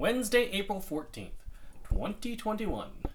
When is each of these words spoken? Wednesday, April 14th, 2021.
Wednesday, 0.00 0.48
April 0.52 0.80
14th, 0.80 1.28
2021. 1.86 3.09